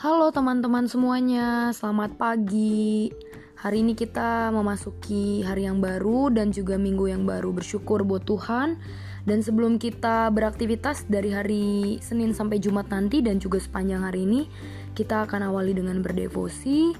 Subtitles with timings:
[0.00, 3.12] Halo teman-teman semuanya, selamat pagi.
[3.60, 7.52] Hari ini kita memasuki hari yang baru dan juga minggu yang baru.
[7.52, 8.80] Bersyukur buat Tuhan.
[9.28, 14.48] Dan sebelum kita beraktivitas dari hari Senin sampai Jumat nanti dan juga sepanjang hari ini,
[14.96, 16.96] kita akan awali dengan berdevosi.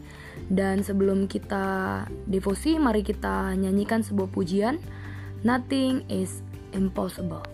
[0.52, 4.76] Dan sebelum kita devosi, mari kita nyanyikan sebuah pujian.
[5.40, 6.44] Nothing is
[6.76, 7.49] impossible.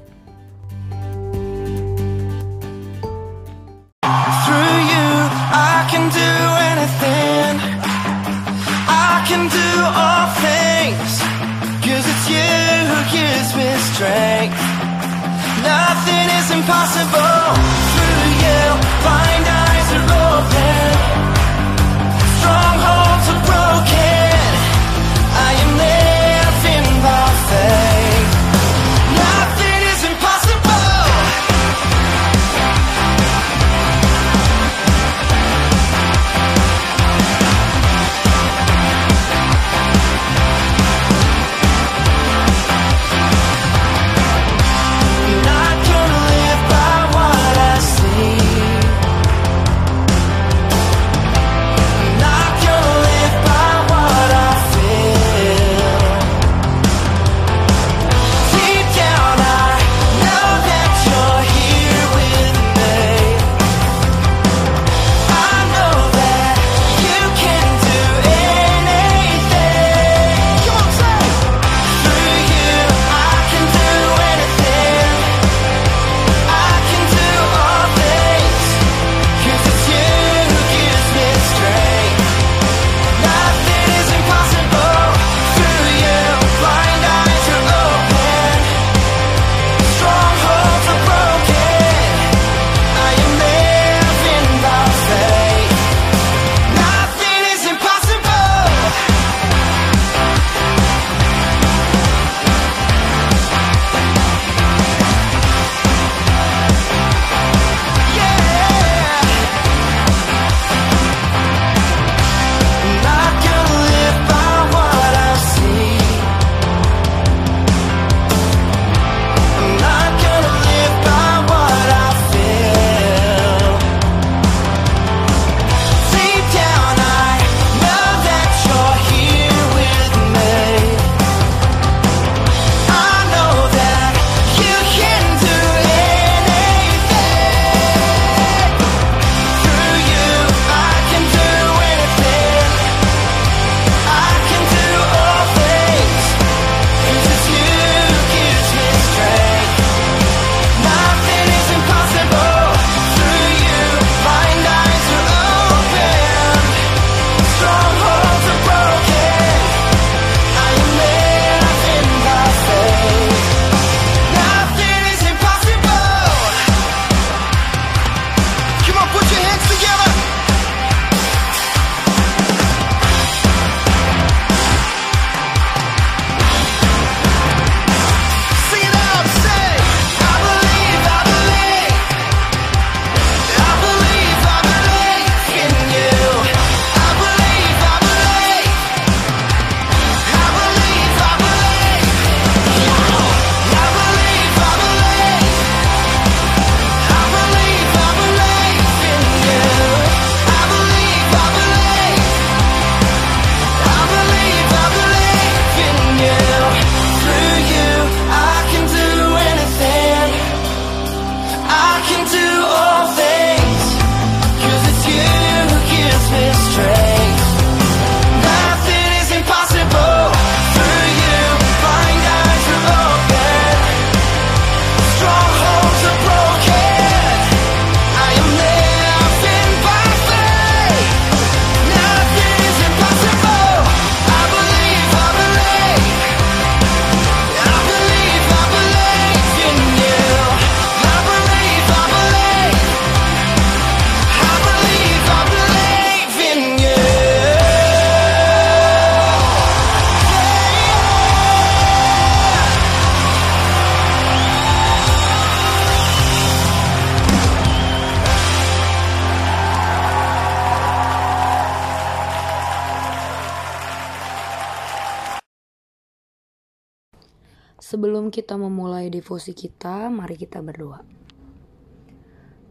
[267.87, 271.07] Sebelum kita memulai devosi kita, mari kita berdoa.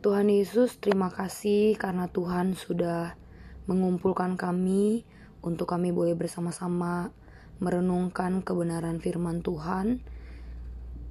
[0.04, 3.16] Tuhan Yesus, terima kasih karena Tuhan sudah
[3.64, 5.08] mengumpulkan kami
[5.40, 7.16] untuk kami boleh bersama-sama
[7.64, 10.04] merenungkan kebenaran firman Tuhan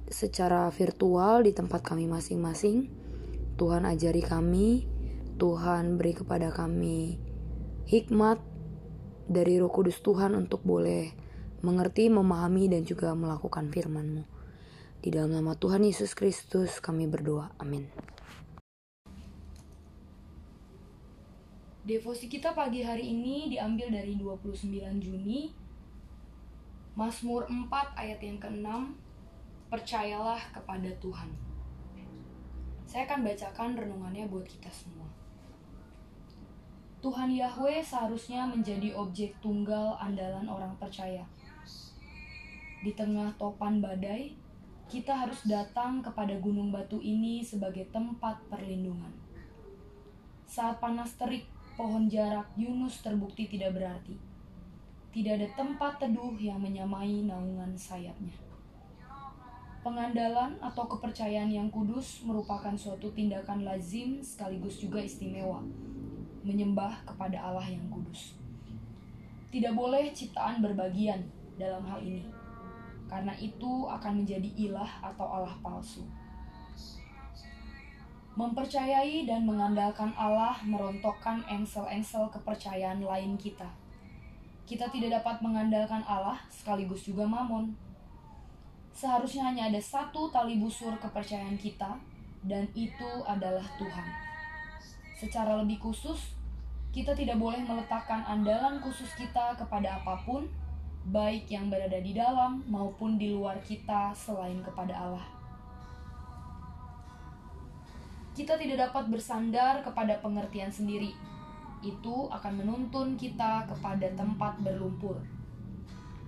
[0.05, 2.93] secara virtual di tempat kami masing-masing.
[3.57, 4.85] Tuhan ajari kami,
[5.41, 7.17] Tuhan beri kepada kami
[7.89, 8.37] hikmat
[9.25, 11.24] dari Roh Kudus Tuhan untuk boleh
[11.65, 14.21] mengerti, memahami, dan juga melakukan firman-Mu.
[15.01, 17.49] Di dalam nama Tuhan Yesus Kristus kami berdoa.
[17.57, 17.89] Amin.
[21.85, 25.53] Devosi kita pagi hari ini diambil dari 29 Juni
[26.97, 28.65] Mazmur 4 ayat yang ke-6
[29.69, 31.29] Percayalah kepada Tuhan
[32.89, 35.05] Saya akan bacakan renungannya buat kita semua
[37.05, 41.21] Tuhan Yahweh seharusnya menjadi objek tunggal andalan orang percaya
[42.85, 44.37] Di tengah topan badai
[44.85, 49.25] kita harus datang kepada gunung batu ini sebagai tempat perlindungan
[50.45, 54.15] saat panas terik pohon jarak Yunus terbukti tidak berarti.
[55.11, 58.35] Tidak ada tempat teduh yang menyamai naungan sayapnya.
[59.83, 65.61] Pengandalan atau kepercayaan yang kudus merupakan suatu tindakan lazim sekaligus juga istimewa,
[66.41, 68.35] menyembah kepada Allah yang kudus.
[69.53, 71.21] Tidak boleh ciptaan berbagian
[71.55, 72.25] dalam hal ini,
[73.05, 76.01] karena itu akan menjadi ilah atau Allah palsu.
[78.35, 83.71] Mempercayai dan mengandalkan Allah merontokkan engsel-engsel kepercayaan lain kita.
[84.67, 87.71] Kita tidak dapat mengandalkan Allah sekaligus juga mamon.
[88.91, 91.95] Seharusnya hanya ada satu tali busur kepercayaan kita,
[92.43, 94.07] dan itu adalah Tuhan.
[95.15, 96.35] Secara lebih khusus,
[96.91, 100.47] kita tidak boleh meletakkan andalan khusus kita kepada apa pun,
[101.05, 105.27] baik yang berada di dalam maupun di luar kita selain kepada Allah.
[108.33, 111.13] Kita tidak dapat bersandar kepada pengertian sendiri.
[111.85, 115.21] Itu akan menuntun kita kepada tempat berlumpur.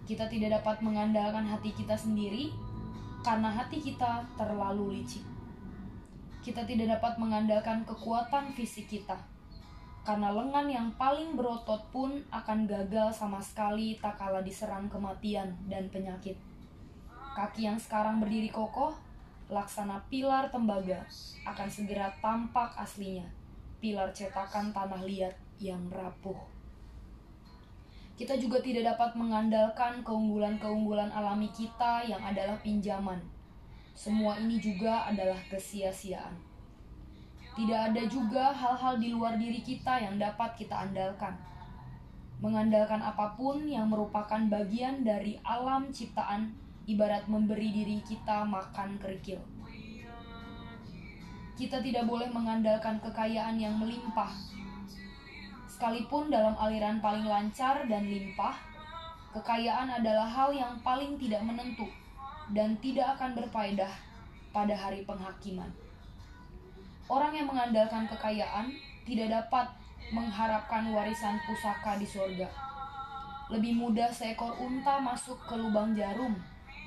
[0.06, 2.54] Kita tidak dapat mengandalkan hati kita sendiri
[3.26, 5.26] karena hati kita terlalu licik.
[6.46, 9.20] Kita tidak dapat mengandalkan kekuatan fisik kita
[10.08, 15.92] karena lengan yang paling berotot pun akan gagal sama sekali tak kala diserang kematian dan
[15.92, 16.40] penyakit.
[17.36, 18.96] Kaki yang sekarang berdiri kokoh
[19.52, 21.04] laksana pilar tembaga
[21.44, 23.28] akan segera tampak aslinya,
[23.84, 26.40] pilar cetakan tanah liat yang rapuh.
[28.16, 33.20] Kita juga tidak dapat mengandalkan keunggulan-keunggulan alami kita yang adalah pinjaman.
[33.92, 36.47] Semua ini juga adalah kesia-siaan.
[37.58, 41.34] Tidak ada juga hal-hal di luar diri kita yang dapat kita andalkan.
[42.38, 46.54] Mengandalkan apa pun yang merupakan bagian dari alam ciptaan
[46.86, 49.42] ibarat memberi diri kita makan kerikil.
[51.58, 54.30] Kita tidak boleh mengandalkan kekayaan yang melimpah.
[55.66, 58.54] Sekalipun dalam aliran paling lancar dan limpah,
[59.34, 61.90] kekayaan adalah hal yang paling tidak menentu
[62.54, 63.90] dan tidak akan berfaedah
[64.54, 65.87] pada hari penghakiman.
[67.08, 68.68] Orang yang mengandalkan kekayaan
[69.08, 69.72] tidak dapat
[70.12, 72.48] mengharapkan warisan pusaka di surga.
[73.48, 76.36] Lebih mudah seekor unta masuk ke lubang jarum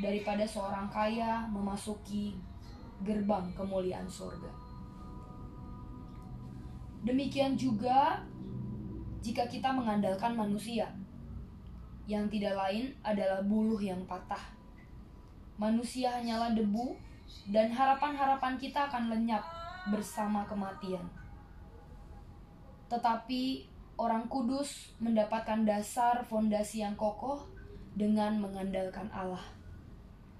[0.04, 2.36] daripada seorang kaya memasuki
[3.00, 4.52] gerbang kemuliaan surga.
[7.00, 8.20] Demikian juga
[9.24, 10.92] jika kita mengandalkan manusia,
[12.04, 14.52] yang tidak lain adalah buluh yang patah.
[15.56, 16.96] Manusia hanyalah debu,
[17.48, 19.44] dan harapan-harapan kita akan lenyap
[19.88, 21.06] bersama kematian.
[22.92, 27.46] Tetapi orang kudus mendapatkan dasar fondasi yang kokoh
[27.96, 29.44] dengan mengandalkan Allah.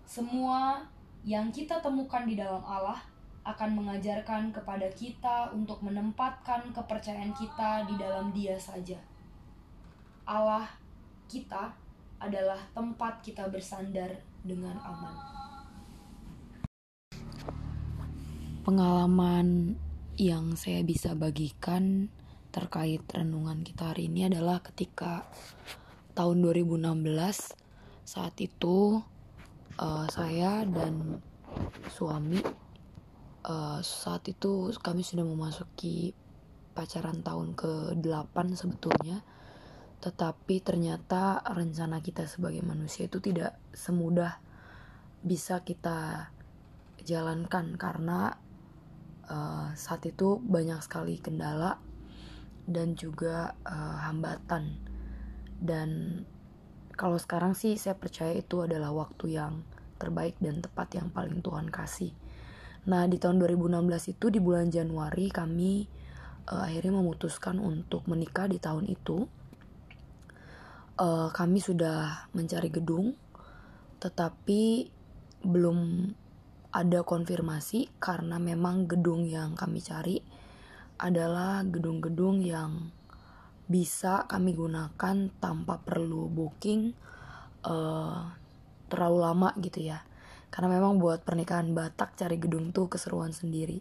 [0.05, 0.83] Semua
[1.25, 2.99] yang kita temukan di dalam Allah
[3.47, 9.01] akan mengajarkan kepada kita untuk menempatkan kepercayaan kita di dalam Dia saja.
[10.29, 10.69] Allah
[11.31, 11.73] kita
[12.21, 14.13] adalah tempat kita bersandar
[14.45, 15.40] dengan aman.
[18.71, 19.75] Pengalaman
[20.15, 22.07] yang saya bisa bagikan
[22.55, 25.27] terkait renungan kita hari ini adalah ketika
[26.15, 26.79] tahun 2016
[28.07, 29.03] saat itu
[29.75, 31.19] uh, saya dan
[31.91, 32.39] suami
[33.43, 36.15] uh, saat itu kami sudah memasuki
[36.71, 39.27] pacaran tahun ke-8 sebetulnya.
[39.99, 44.39] Tetapi ternyata rencana kita sebagai manusia itu tidak semudah
[45.27, 46.31] bisa kita
[47.03, 48.39] jalankan karena
[49.31, 51.79] uh, saat itu banyak sekali kendala
[52.67, 54.77] dan juga uh, hambatan
[55.63, 56.23] dan
[56.99, 59.65] kalau sekarang sih saya percaya itu adalah waktu yang
[59.97, 62.13] terbaik dan tepat yang paling Tuhan kasih
[62.89, 65.85] Nah, di tahun 2016 itu di bulan Januari kami
[66.49, 69.29] uh, akhirnya memutuskan untuk menikah di tahun itu.
[71.01, 73.17] Uh, kami sudah mencari gedung,
[74.01, 74.93] tetapi
[75.41, 76.13] belum
[76.71, 80.23] ada konfirmasi karena memang gedung yang kami cari
[81.01, 82.95] adalah gedung-gedung yang
[83.71, 86.95] bisa kami gunakan tanpa perlu booking
[87.67, 88.35] uh,
[88.91, 90.03] terlalu lama gitu ya.
[90.51, 93.79] Karena memang buat pernikahan Batak cari gedung tuh keseruan sendiri.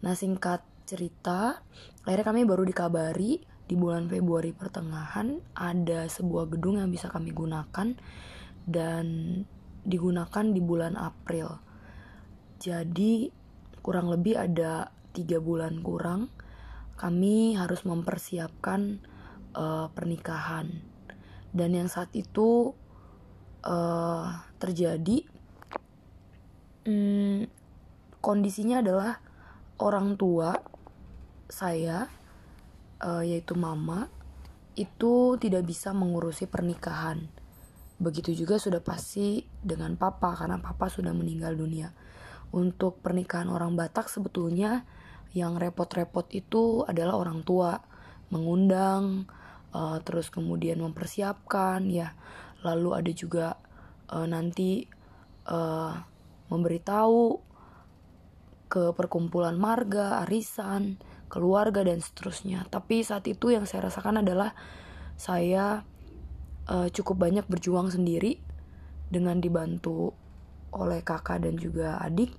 [0.00, 1.60] Nah singkat cerita
[2.08, 7.92] akhirnya kami baru dikabari di bulan Februari pertengahan ada sebuah gedung yang bisa kami gunakan
[8.64, 9.04] dan
[9.84, 11.67] digunakan di bulan April
[12.58, 13.30] jadi
[13.86, 16.28] kurang lebih ada tiga bulan kurang
[16.98, 18.98] kami harus mempersiapkan
[19.54, 20.82] uh, pernikahan.
[21.54, 22.74] Dan yang saat itu
[23.62, 24.26] uh,
[24.58, 25.22] terjadi
[26.84, 27.46] hmm,
[28.18, 29.22] kondisinya adalah
[29.78, 30.58] orang tua
[31.46, 32.10] saya
[33.00, 34.10] uh, yaitu mama
[34.74, 37.30] itu tidak bisa mengurusi pernikahan.
[38.02, 41.94] Begitu juga sudah pasti dengan papa karena papa sudah meninggal dunia
[42.52, 44.84] untuk pernikahan orang Batak sebetulnya
[45.36, 47.76] yang repot-repot itu adalah orang tua
[48.32, 49.28] mengundang
[49.76, 52.16] uh, terus kemudian mempersiapkan ya
[52.64, 53.46] lalu ada juga
[54.10, 54.88] uh, nanti
[55.46, 55.94] uh,
[56.48, 57.48] memberitahu
[58.68, 61.00] ke perkumpulan marga, arisan,
[61.32, 62.68] keluarga dan seterusnya.
[62.68, 64.52] Tapi saat itu yang saya rasakan adalah
[65.16, 65.82] saya
[66.68, 68.40] uh, cukup banyak berjuang sendiri
[69.08, 70.12] dengan dibantu
[70.72, 72.34] oleh kakak dan juga adik.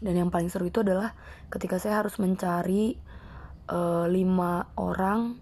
[0.00, 1.16] Dan yang paling seru itu adalah
[1.48, 2.96] ketika saya harus mencari
[3.72, 5.40] uh, lima orang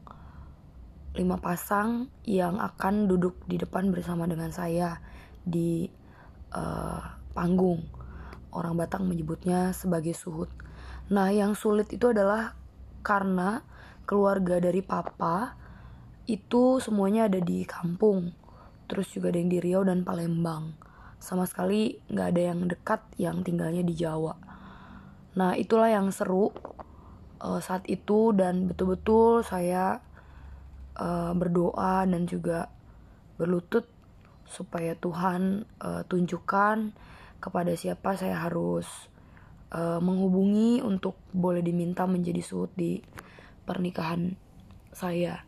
[1.14, 4.98] lima pasang yang akan duduk di depan bersama dengan saya
[5.46, 5.86] di
[6.50, 7.86] uh, panggung.
[8.50, 10.50] Orang Batak menyebutnya sebagai suhut.
[11.10, 12.54] Nah, yang sulit itu adalah
[13.06, 13.62] karena
[14.06, 15.54] keluarga dari papa
[16.26, 18.34] itu semuanya ada di kampung.
[18.90, 20.83] Terus juga ada yang di Riau dan Palembang.
[21.24, 24.36] Sama sekali nggak ada yang dekat yang tinggalnya di Jawa.
[25.40, 26.52] Nah, itulah yang seru
[27.40, 30.04] uh, saat itu dan betul-betul saya
[31.00, 32.68] uh, berdoa dan juga
[33.40, 33.88] berlutut
[34.44, 36.92] supaya Tuhan uh, tunjukkan
[37.40, 38.84] kepada siapa saya harus
[39.72, 43.00] uh, menghubungi untuk boleh diminta menjadi suhut di
[43.64, 44.36] pernikahan
[44.92, 45.40] saya.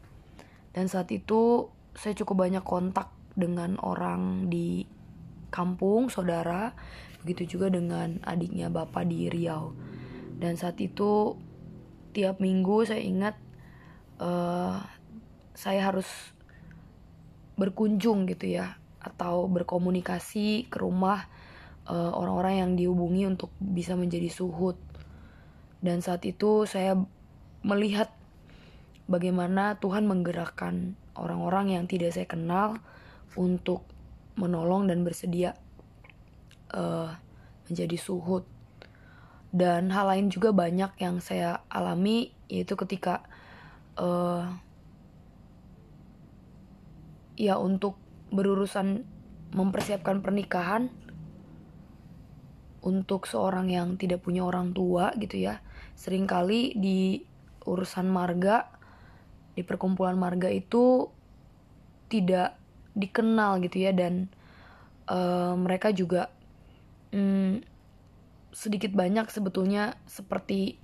[0.73, 4.96] Dan saat itu saya cukup banyak kontak dengan orang di
[5.57, 6.77] kampung, saudara,
[7.25, 9.73] begitu juga dengan adiknya bapak di Riau.
[10.37, 11.41] Dan saat itu
[12.13, 13.37] tiap minggu saya ingat
[14.21, 14.85] uh,
[15.57, 16.09] saya harus
[17.57, 21.25] berkunjung gitu ya atau berkomunikasi ke rumah
[21.87, 24.75] orang orang-orang yang dihubungi untuk bisa menjadi suhut
[25.79, 26.99] dan saat itu saya
[27.63, 28.11] melihat
[29.07, 32.83] bagaimana Tuhan menggerakkan orang-orang yang tidak saya kenal
[33.39, 33.87] untuk
[34.37, 35.57] menolong dan bersedia
[36.73, 37.12] uh,
[37.66, 38.45] menjadi suhut
[39.50, 43.25] dan hal lain juga banyak yang saya alami yaitu ketika
[43.97, 44.52] uh,
[47.37, 47.97] ya untuk
[48.28, 49.09] berurusan
[49.57, 50.93] mempersiapkan pernikahan
[52.85, 55.64] untuk seorang yang tidak punya orang tua gitu ya
[55.97, 57.25] sering kali di
[57.66, 58.71] urusan marga
[59.57, 61.09] di perkumpulan marga itu
[62.07, 62.61] tidak
[62.97, 64.33] dikenal gitu ya dan
[65.12, 66.33] uh, mereka juga
[67.12, 67.61] um,
[68.57, 70.81] sedikit banyak sebetulnya seperti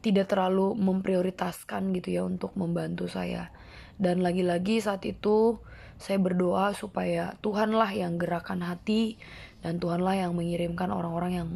[0.00, 3.52] tidak terlalu memprioritaskan gitu ya untuk membantu saya
[4.00, 5.60] dan lagi-lagi saat itu
[5.94, 9.14] saya berdoa supaya Tuhanlah yang gerakan hati
[9.62, 11.50] dan Tuhanlah yang mengirimkan orang-orang yang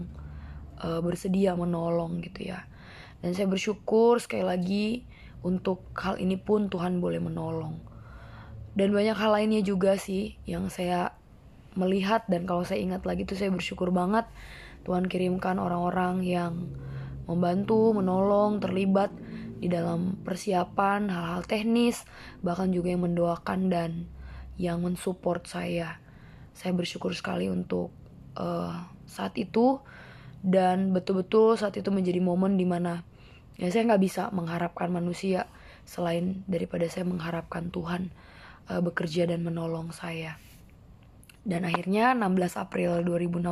[0.79, 2.65] uh, bersedia menolong gitu ya.
[3.19, 4.87] Dan saya bersyukur sekali lagi
[5.43, 7.88] untuk hal ini pun Tuhan boleh menolong.
[8.79, 11.19] Dan banyak hal lainnya juga sih yang saya
[11.75, 14.27] melihat dan kalau saya ingat lagi tuh saya bersyukur banget
[14.87, 16.71] Tuhan kirimkan orang-orang yang
[17.27, 19.11] membantu, menolong, terlibat
[19.59, 22.07] di dalam persiapan hal-hal teknis,
[22.41, 23.91] bahkan juga yang mendoakan dan
[24.57, 25.99] yang mensupport saya.
[26.55, 27.91] Saya bersyukur sekali untuk
[28.39, 29.83] uh, saat itu
[30.41, 33.03] dan betul-betul saat itu menjadi momen di mana
[33.59, 35.51] ya saya nggak bisa mengharapkan manusia
[35.83, 38.15] selain daripada saya mengharapkan Tuhan
[38.69, 40.37] uh, bekerja dan menolong saya.
[41.43, 43.49] Dan akhirnya 16 April 2016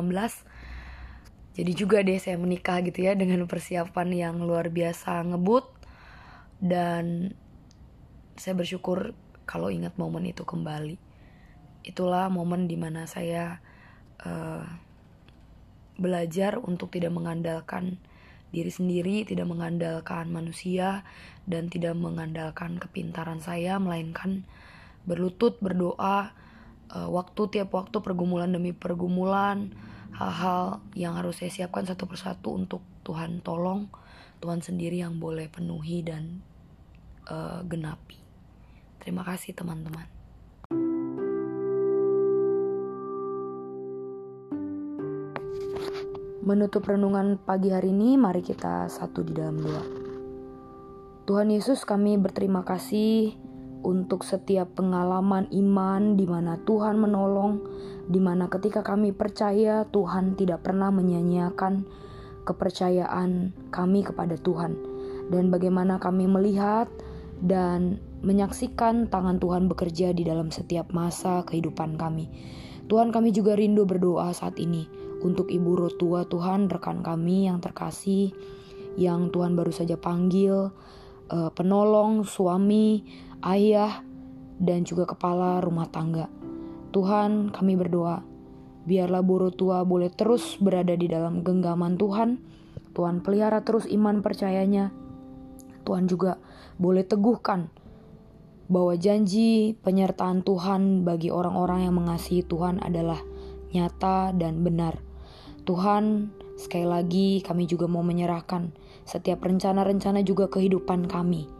[1.57, 5.65] jadi juga deh saya menikah gitu ya dengan persiapan yang luar biasa ngebut
[6.61, 7.33] dan
[8.37, 9.17] saya bersyukur
[9.49, 11.01] kalau ingat momen itu kembali
[11.81, 13.57] itulah momen di mana saya
[14.21, 14.67] uh,
[15.97, 17.97] belajar untuk tidak mengandalkan
[18.51, 21.03] diri sendiri, tidak mengandalkan manusia,
[21.43, 24.47] dan tidak mengandalkan kepintaran saya, melainkan
[25.07, 26.35] berlutut berdoa
[26.91, 29.71] eh, waktu tiap waktu pergumulan demi pergumulan,
[30.11, 33.87] hal-hal yang harus saya siapkan satu persatu untuk Tuhan tolong,
[34.43, 36.43] Tuhan sendiri yang boleh penuhi dan
[37.31, 38.19] eh, genapi.
[38.99, 40.19] Terima kasih teman-teman.
[46.47, 49.83] Menutup renungan pagi hari ini, mari kita satu di dalam doa.
[51.27, 53.35] Tuhan Yesus, kami berterima kasih
[53.85, 57.61] untuk setiap pengalaman iman di mana Tuhan menolong,
[58.07, 61.85] di mana ketika kami percaya Tuhan tidak pernah menyanyiakan
[62.47, 64.73] kepercayaan kami kepada Tuhan,
[65.29, 66.87] dan bagaimana kami melihat
[67.43, 72.31] dan menyaksikan tangan Tuhan bekerja di dalam setiap masa kehidupan kami.
[72.87, 74.87] Tuhan kami juga rindu berdoa saat ini
[75.21, 78.31] untuk Ibu Rotua Tuhan rekan kami yang terkasih
[78.97, 80.71] yang Tuhan baru saja panggil
[81.29, 83.05] eh, penolong, suami,
[83.45, 84.01] ayah
[84.57, 86.29] dan juga kepala rumah tangga.
[86.93, 88.37] Tuhan kami berdoa
[88.87, 92.39] biarlah Bu Rotua boleh terus berada di dalam genggaman Tuhan.
[92.95, 94.89] Tuhan pelihara terus iman percayanya.
[95.83, 96.39] Tuhan juga
[96.79, 97.69] boleh teguhkan
[98.71, 103.19] bahwa janji penyertaan Tuhan bagi orang-orang yang mengasihi Tuhan adalah
[103.75, 104.99] nyata dan benar.
[105.67, 108.71] Tuhan, sekali lagi kami juga mau menyerahkan
[109.03, 111.56] setiap rencana-rencana juga kehidupan kami.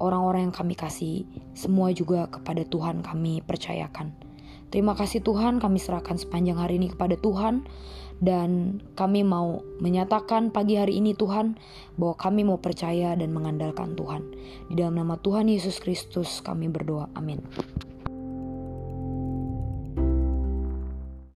[0.00, 4.16] Orang-orang yang kami kasih, semua juga kepada Tuhan kami percayakan.
[4.72, 7.68] Terima kasih Tuhan, kami serahkan sepanjang hari ini kepada Tuhan
[8.20, 11.56] dan kami mau menyatakan pagi hari ini Tuhan
[11.96, 14.22] bahwa kami mau percaya dan mengandalkan Tuhan.
[14.68, 17.08] Di dalam nama Tuhan Yesus Kristus kami berdoa.
[17.16, 17.40] Amin.